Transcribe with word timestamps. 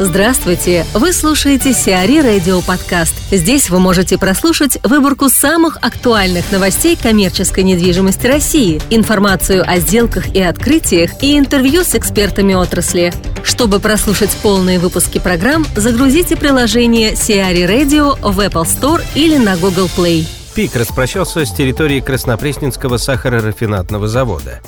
Здравствуйте! 0.00 0.84
Вы 0.92 1.12
слушаете 1.12 1.72
Сиари 1.72 2.18
Радио 2.20 2.60
Подкаст. 2.62 3.14
Здесь 3.30 3.70
вы 3.70 3.78
можете 3.78 4.18
прослушать 4.18 4.76
выборку 4.82 5.28
самых 5.28 5.76
актуальных 5.82 6.50
новостей 6.50 6.98
коммерческой 7.00 7.62
недвижимости 7.62 8.26
России, 8.26 8.82
информацию 8.90 9.62
о 9.64 9.78
сделках 9.78 10.34
и 10.34 10.42
открытиях 10.42 11.22
и 11.22 11.38
интервью 11.38 11.84
с 11.84 11.94
экспертами 11.94 12.54
отрасли. 12.54 13.12
Чтобы 13.44 13.78
прослушать 13.78 14.36
полные 14.42 14.80
выпуски 14.80 15.20
программ, 15.20 15.64
загрузите 15.76 16.36
приложение 16.36 17.14
Сиари 17.14 17.62
Radio 17.62 18.18
в 18.20 18.40
Apple 18.40 18.64
Store 18.64 19.00
или 19.14 19.36
на 19.36 19.56
Google 19.56 19.88
Play. 19.96 20.26
ПИК 20.56 20.74
распрощался 20.74 21.44
с 21.44 21.52
территорией 21.52 22.00
Краснопресненского 22.00 22.96
сахарорафинатного 22.96 24.08
завода. 24.08 24.60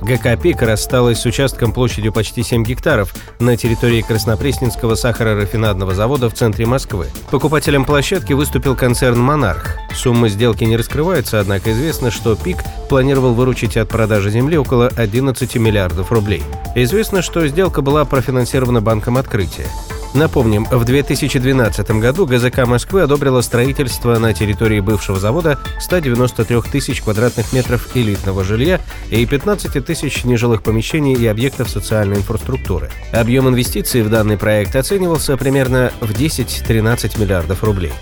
ГК 0.00 0.36
«Пик» 0.36 0.62
рассталась 0.62 1.20
с 1.20 1.26
участком 1.26 1.72
площадью 1.72 2.12
почти 2.12 2.42
7 2.42 2.64
гектаров 2.64 3.14
на 3.38 3.56
территории 3.56 4.02
Краснопресненского 4.02 4.94
сахарорафинадного 4.94 5.94
завода 5.94 6.30
в 6.30 6.34
центре 6.34 6.66
Москвы. 6.66 7.06
Покупателем 7.30 7.84
площадки 7.84 8.32
выступил 8.32 8.76
концерн 8.76 9.20
«Монарх». 9.20 9.76
Сумма 9.94 10.28
сделки 10.28 10.64
не 10.64 10.76
раскрывается, 10.76 11.40
однако 11.40 11.72
известно, 11.72 12.10
что 12.10 12.34
«Пик» 12.34 12.64
планировал 12.88 13.34
выручить 13.34 13.76
от 13.76 13.88
продажи 13.88 14.30
земли 14.30 14.56
около 14.56 14.88
11 14.88 15.56
миллиардов 15.56 16.12
рублей. 16.12 16.42
Известно, 16.74 17.22
что 17.22 17.46
сделка 17.46 17.82
была 17.82 18.04
профинансирована 18.04 18.80
Банком 18.80 19.16
Открытия. 19.16 19.66
Напомним, 20.12 20.64
в 20.64 20.84
2012 20.84 21.90
году 21.92 22.26
ГЗК 22.26 22.66
Москвы 22.66 23.02
одобрила 23.02 23.42
строительство 23.42 24.18
на 24.18 24.34
территории 24.34 24.80
бывшего 24.80 25.20
завода 25.20 25.58
193 25.78 26.62
тысяч 26.62 27.00
квадратных 27.02 27.52
метров 27.52 27.94
элитного 27.94 28.42
жилья 28.42 28.80
и 29.10 29.24
15 29.24 29.84
тысяч 29.84 30.24
нежилых 30.24 30.62
помещений 30.62 31.14
и 31.14 31.26
объектов 31.26 31.70
социальной 31.70 32.16
инфраструктуры. 32.16 32.90
Объем 33.12 33.48
инвестиций 33.48 34.02
в 34.02 34.10
данный 34.10 34.36
проект 34.36 34.74
оценивался 34.74 35.36
примерно 35.36 35.92
в 36.00 36.10
10-13 36.10 37.20
миллиардов 37.20 37.62
рублей. 37.62 37.92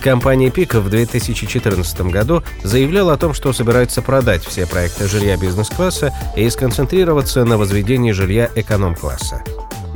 Компания 0.00 0.50
«Пика» 0.50 0.80
в 0.80 0.88
2014 0.88 2.00
году 2.02 2.44
заявляла 2.62 3.14
о 3.14 3.16
том, 3.16 3.34
что 3.34 3.52
собирается 3.52 4.02
продать 4.02 4.44
все 4.44 4.66
проекты 4.66 5.08
жилья 5.08 5.36
бизнес-класса 5.36 6.14
и 6.36 6.48
сконцентрироваться 6.48 7.44
на 7.44 7.58
возведении 7.58 8.12
жилья 8.12 8.48
эконом-класса. 8.54 9.42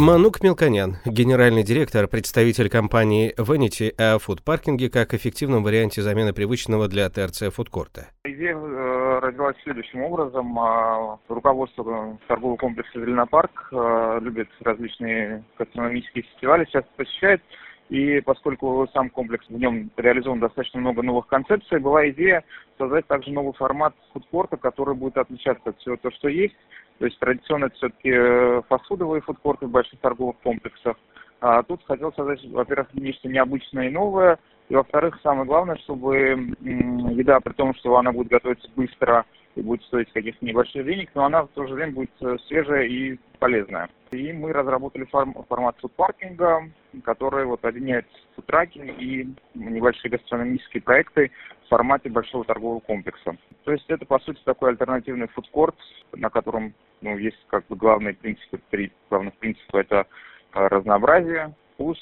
Манук 0.00 0.42
Мелконян, 0.42 0.96
генеральный 1.04 1.62
директор, 1.62 2.08
представитель 2.08 2.70
компании 2.70 3.34
Vanity 3.36 3.92
о 3.98 4.18
фудпаркинге 4.18 4.88
как 4.88 5.12
эффективном 5.12 5.62
варианте 5.62 6.00
замены 6.00 6.32
привычного 6.32 6.88
для 6.88 7.10
ТРЦ 7.10 7.52
фудкорта. 7.52 8.06
Идея 8.24 8.56
э, 8.56 9.18
родилась 9.18 9.56
следующим 9.62 10.02
образом. 10.04 10.58
А, 10.58 11.18
руководство 11.28 12.18
торгового 12.28 12.56
комплекса 12.56 12.98
«Зеленопарк» 12.98 13.68
э, 13.72 14.18
любит 14.22 14.48
различные 14.60 15.44
гастрономические 15.58 16.24
фестивали, 16.24 16.64
часто 16.64 16.88
посещает. 16.96 17.42
И 17.90 18.20
поскольку 18.20 18.88
сам 18.94 19.10
комплекс, 19.10 19.44
в 19.48 19.58
нем 19.58 19.90
реализован 19.96 20.38
достаточно 20.38 20.80
много 20.80 21.02
новых 21.02 21.26
концепций, 21.26 21.80
была 21.80 22.08
идея 22.10 22.44
создать 22.78 23.06
также 23.08 23.32
новый 23.32 23.52
формат 23.52 23.94
фудкорта, 24.12 24.56
который 24.56 24.94
будет 24.94 25.18
отличаться 25.18 25.70
от 25.70 25.78
всего 25.78 25.96
того, 25.96 26.14
что 26.14 26.28
есть. 26.28 26.54
То 27.00 27.06
есть 27.06 27.18
традиционно 27.18 27.64
это 27.64 27.74
все-таки 27.76 28.10
э, 28.12 28.62
фастфудовые 28.68 29.22
фудкорты 29.22 29.66
в 29.66 29.70
больших 29.70 29.98
торговых 29.98 30.36
комплексах. 30.38 30.96
А 31.40 31.62
тут 31.62 31.82
хотел 31.86 32.12
создать, 32.12 32.44
во-первых, 32.50 32.92
нечто 32.94 33.28
необычное 33.28 33.88
и 33.88 33.92
новое, 33.92 34.38
и 34.68 34.74
во-вторых, 34.74 35.18
самое 35.22 35.46
главное, 35.46 35.76
чтобы 35.76 36.54
еда, 36.60 37.40
при 37.40 37.52
том, 37.54 37.74
что 37.74 37.96
она 37.96 38.12
будет 38.12 38.28
готовиться 38.28 38.68
быстро 38.76 39.24
и 39.56 39.62
будет 39.62 39.82
стоить 39.84 40.12
каких-то 40.12 40.44
небольших 40.44 40.84
денег, 40.84 41.10
но 41.14 41.24
она 41.24 41.42
в 41.42 41.48
то 41.48 41.66
же 41.66 41.74
время 41.74 41.92
будет 41.92 42.12
э, 42.20 42.36
свежая 42.46 42.84
и 42.84 43.18
полезная. 43.40 43.88
И 44.12 44.32
мы 44.32 44.52
разработали 44.52 45.04
форм, 45.04 45.34
формат 45.48 45.76
фудпаркинга, 45.80 46.70
который 47.02 47.46
вот 47.46 47.64
объединяет 47.64 48.06
фудтракинг 48.36 49.00
и 49.00 49.28
небольшие 49.54 50.10
гастрономические 50.10 50.82
проекты 50.82 51.32
в 51.64 51.68
формате 51.68 52.10
большого 52.10 52.44
торгового 52.44 52.80
комплекса. 52.80 53.36
То 53.64 53.72
есть 53.72 53.86
это, 53.88 54.06
по 54.06 54.20
сути, 54.20 54.40
такой 54.44 54.70
альтернативный 54.70 55.28
фудкорт, 55.28 55.76
на 56.12 56.30
котором 56.30 56.74
ну, 57.00 57.16
есть 57.16 57.38
как 57.48 57.66
бы 57.66 57.76
главные 57.76 58.14
принципы, 58.14 58.60
три 58.70 58.92
главных 59.08 59.34
принципа. 59.34 59.78
Это 59.78 60.06
разнообразие, 60.52 61.54
вкус 61.74 61.98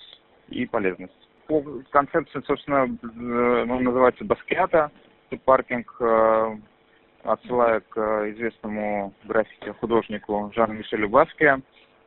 и 0.48 0.66
полезность. 0.66 1.12
По 1.46 1.62
концепции, 1.90 2.42
собственно, 2.46 2.86
э, 2.86 3.64
ну, 3.64 3.80
называется 3.80 4.24
Баскета, 4.24 4.90
паркинг, 5.44 5.96
э, 6.00 6.56
отсылая 7.24 7.80
к 7.80 8.30
известному 8.30 9.12
граффити 9.24 9.74
художнику 9.80 10.52
Жану 10.54 10.74
Мишелю 10.74 11.08
Баске. 11.08 11.60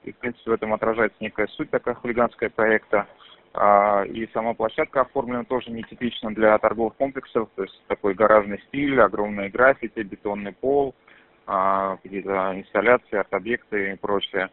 И, 0.04 0.12
в 0.12 0.18
принципе, 0.18 0.52
в 0.52 0.54
этом 0.54 0.74
отражается 0.74 1.18
некая 1.20 1.48
суть 1.48 1.70
такая 1.70 1.96
хулиганская 1.96 2.50
проекта. 2.50 3.08
А, 3.54 4.04
и 4.04 4.28
сама 4.34 4.54
площадка 4.54 5.02
оформлена 5.02 5.44
тоже 5.44 5.72
нетипично 5.72 6.34
для 6.34 6.58
торговых 6.58 6.96
комплексов, 6.96 7.50
то 7.56 7.64
есть 7.64 7.84
такой 7.88 8.14
гаражный 8.14 8.60
стиль, 8.68 9.00
огромные 9.00 9.50
граффити, 9.50 10.00
бетонный 10.00 10.54
пол– 10.54 10.96
какие-то 11.46 12.54
инсталляции, 12.56 13.18
арт-объекты 13.18 13.94
и 13.94 13.98
прочее. 13.98 14.50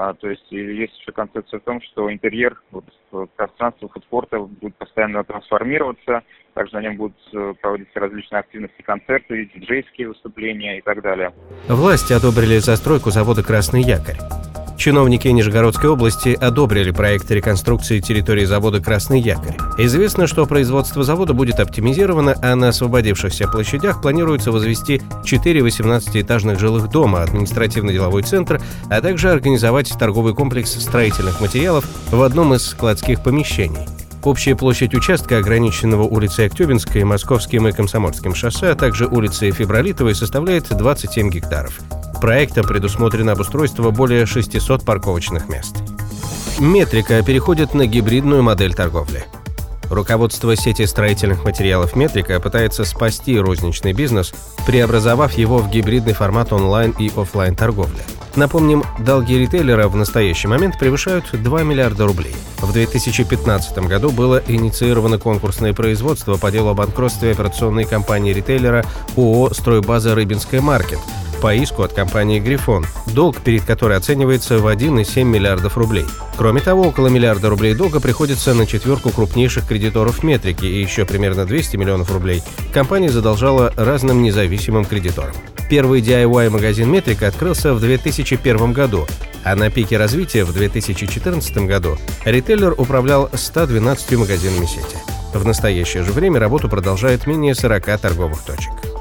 А, 0.00 0.14
то 0.14 0.30
есть 0.30 0.46
есть 0.52 0.96
еще 1.00 1.10
концепция 1.10 1.58
в 1.58 1.64
том, 1.64 1.82
что 1.82 2.12
интерьер, 2.12 2.62
вот, 2.70 2.84
пространство 3.34 3.88
фудспорта 3.88 4.38
будет 4.38 4.76
постоянно 4.76 5.24
трансформироваться, 5.24 6.22
также 6.54 6.74
на 6.74 6.82
нем 6.82 6.96
будут 6.96 7.16
э, 7.32 7.54
проводиться 7.60 7.98
различные 7.98 8.38
активности, 8.38 8.80
концерты, 8.82 9.50
диджейские 9.52 10.08
выступления 10.08 10.78
и 10.78 10.82
так 10.82 11.02
далее. 11.02 11.34
Власти 11.66 12.12
одобрили 12.12 12.58
застройку 12.58 13.10
завода 13.10 13.42
«Красный 13.42 13.82
якорь». 13.82 14.37
Чиновники 14.78 15.26
Нижегородской 15.26 15.90
области 15.90 16.38
одобрили 16.40 16.92
проект 16.92 17.28
реконструкции 17.32 17.98
территории 17.98 18.44
завода 18.44 18.80
«Красный 18.80 19.20
якорь». 19.20 19.56
Известно, 19.76 20.28
что 20.28 20.46
производство 20.46 21.02
завода 21.02 21.34
будет 21.34 21.58
оптимизировано, 21.58 22.36
а 22.40 22.54
на 22.54 22.68
освободившихся 22.68 23.48
площадях 23.48 24.00
планируется 24.00 24.52
возвести 24.52 25.02
4 25.24 25.60
18-этажных 25.60 26.60
жилых 26.60 26.90
дома, 26.90 27.22
административно-деловой 27.22 28.22
центр, 28.22 28.62
а 28.88 29.00
также 29.00 29.32
организовать 29.32 29.92
торговый 29.98 30.32
комплекс 30.32 30.70
строительных 30.70 31.40
материалов 31.40 31.84
в 32.12 32.22
одном 32.22 32.54
из 32.54 32.64
складских 32.64 33.20
помещений. 33.20 33.84
Общая 34.22 34.54
площадь 34.54 34.94
участка, 34.94 35.38
ограниченного 35.38 36.04
улицей 36.04 36.46
Актюбинской, 36.46 37.02
Московским 37.02 37.66
и 37.66 37.72
Комсомольским 37.72 38.32
шоссе, 38.32 38.70
а 38.70 38.74
также 38.76 39.08
улицей 39.08 39.50
Февролитовой, 39.50 40.14
составляет 40.14 40.68
27 40.68 41.30
гектаров. 41.30 41.80
Проектом 42.20 42.66
предусмотрено 42.66 43.32
обустройство 43.32 43.90
более 43.90 44.26
600 44.26 44.84
парковочных 44.84 45.48
мест. 45.48 45.76
Метрика 46.58 47.22
переходит 47.22 47.74
на 47.74 47.86
гибридную 47.86 48.42
модель 48.42 48.74
торговли. 48.74 49.24
Руководство 49.88 50.54
сети 50.54 50.84
строительных 50.84 51.44
материалов 51.44 51.96
«Метрика» 51.96 52.38
пытается 52.40 52.84
спасти 52.84 53.38
розничный 53.38 53.92
бизнес, 53.92 54.34
преобразовав 54.66 55.32
его 55.34 55.58
в 55.58 55.70
гибридный 55.70 56.12
формат 56.12 56.52
онлайн 56.52 56.90
и 56.98 57.10
офлайн 57.16 57.56
торговли. 57.56 58.02
Напомним, 58.36 58.84
долги 58.98 59.38
ритейлера 59.38 59.88
в 59.88 59.96
настоящий 59.96 60.46
момент 60.46 60.78
превышают 60.78 61.30
2 61.32 61.62
миллиарда 61.62 62.06
рублей. 62.06 62.34
В 62.60 62.72
2015 62.72 63.78
году 63.78 64.10
было 64.10 64.42
инициировано 64.46 65.18
конкурсное 65.18 65.72
производство 65.72 66.36
по 66.36 66.50
делу 66.50 66.70
о 66.70 66.74
банкротстве 66.74 67.30
операционной 67.30 67.84
компании 67.84 68.32
ритейлера 68.32 68.84
ООО 69.16 69.54
«Стройбаза 69.54 70.14
Рыбинская 70.14 70.60
маркет», 70.60 70.98
по 71.40 71.54
иску 71.54 71.82
от 71.82 71.92
компании 71.92 72.40
«Грифон», 72.40 72.84
долг 73.06 73.38
перед 73.38 73.64
которой 73.64 73.96
оценивается 73.96 74.58
в 74.58 74.66
1,7 74.66 75.24
миллиардов 75.24 75.76
рублей. 75.76 76.04
Кроме 76.36 76.60
того, 76.60 76.82
около 76.82 77.08
миллиарда 77.08 77.48
рублей 77.48 77.74
долга 77.74 78.00
приходится 78.00 78.54
на 78.54 78.66
четверку 78.66 79.10
крупнейших 79.10 79.66
кредиторов 79.66 80.22
«Метрики» 80.22 80.64
и 80.64 80.80
еще 80.80 81.04
примерно 81.04 81.44
200 81.46 81.76
миллионов 81.76 82.12
рублей 82.12 82.42
компания 82.72 83.08
задолжала 83.08 83.72
разным 83.76 84.22
независимым 84.22 84.84
кредиторам. 84.84 85.34
Первый 85.68 86.00
DIY-магазин 86.00 86.90
«Метрика» 86.90 87.28
открылся 87.28 87.74
в 87.74 87.80
2001 87.80 88.72
году, 88.72 89.06
а 89.44 89.54
на 89.54 89.70
пике 89.70 89.98
развития 89.98 90.44
в 90.44 90.52
2014 90.52 91.58
году 91.58 91.98
ритейлер 92.24 92.74
управлял 92.76 93.30
112 93.32 94.12
магазинами 94.18 94.66
сети. 94.66 94.96
В 95.34 95.44
настоящее 95.44 96.04
же 96.04 96.12
время 96.12 96.40
работу 96.40 96.68
продолжает 96.68 97.26
менее 97.26 97.54
40 97.54 97.98
торговых 98.00 98.42
точек. 98.42 98.97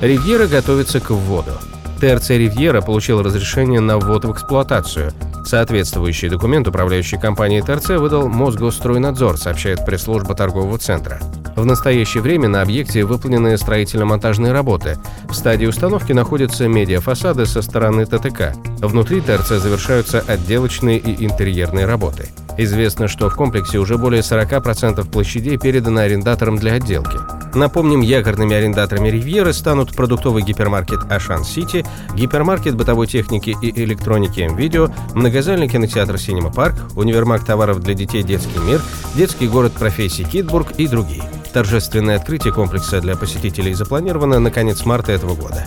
Ривьера 0.00 0.46
готовится 0.46 1.00
к 1.00 1.10
вводу. 1.10 1.52
ТРЦ 2.00 2.30
«Ривьера» 2.30 2.82
получил 2.82 3.22
разрешение 3.22 3.80
на 3.80 3.98
ввод 3.98 4.26
в 4.26 4.32
эксплуатацию. 4.32 5.12
Соответствующий 5.46 6.28
документ 6.28 6.68
управляющей 6.68 7.18
компании 7.18 7.62
ТРЦ 7.62 7.90
выдал 7.90 8.28
Мосгосстройнадзор, 8.28 9.38
сообщает 9.38 9.86
пресс-служба 9.86 10.34
торгового 10.34 10.76
центра. 10.76 11.18
В 11.54 11.64
настоящее 11.64 12.22
время 12.22 12.48
на 12.48 12.60
объекте 12.60 13.04
выполнены 13.04 13.56
строительно-монтажные 13.56 14.52
работы. 14.52 14.98
В 15.30 15.34
стадии 15.34 15.64
установки 15.64 16.12
находятся 16.12 16.68
медиафасады 16.68 17.46
со 17.46 17.62
стороны 17.62 18.04
ТТК. 18.04 18.52
Внутри 18.80 19.22
ТРЦ 19.22 19.48
завершаются 19.60 20.22
отделочные 20.26 20.98
и 20.98 21.24
интерьерные 21.24 21.86
работы. 21.86 22.28
Известно, 22.58 23.08
что 23.08 23.30
в 23.30 23.36
комплексе 23.36 23.78
уже 23.78 23.96
более 23.96 24.20
40% 24.20 25.10
площадей 25.10 25.56
передано 25.56 26.00
арендаторам 26.00 26.56
для 26.56 26.74
отделки. 26.74 27.18
Напомним, 27.56 28.02
якорными 28.02 28.54
арендаторами 28.54 29.08
«Ривьеры» 29.08 29.54
станут 29.54 29.96
продуктовый 29.96 30.42
гипермаркет 30.42 31.10
«Ашан 31.10 31.42
Сити», 31.42 31.86
гипермаркет 32.14 32.76
бытовой 32.76 33.06
техники 33.06 33.56
и 33.62 33.82
электроники 33.82 34.40
«М-Видео», 34.40 34.90
многозальный 35.14 35.66
кинотеатр 35.66 36.18
«Синема 36.18 36.52
Парк», 36.52 36.74
универмаг 36.96 37.46
товаров 37.46 37.80
для 37.80 37.94
детей 37.94 38.22
«Детский 38.22 38.58
мир», 38.58 38.82
детский 39.14 39.48
город 39.48 39.72
профессий 39.72 40.24
«Китбург» 40.24 40.72
и 40.72 40.86
другие. 40.86 41.24
Торжественное 41.54 42.16
открытие 42.16 42.52
комплекса 42.52 43.00
для 43.00 43.16
посетителей 43.16 43.72
запланировано 43.72 44.38
на 44.38 44.50
конец 44.50 44.84
марта 44.84 45.12
этого 45.12 45.34
года. 45.34 45.66